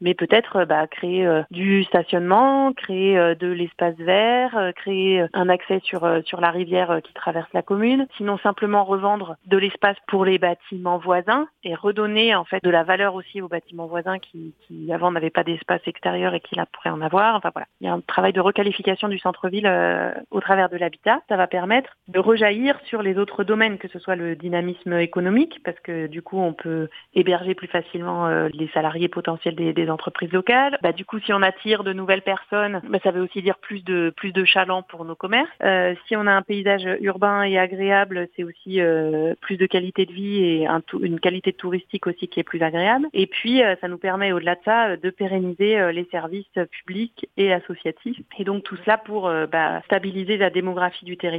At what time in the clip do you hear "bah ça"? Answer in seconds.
32.88-33.10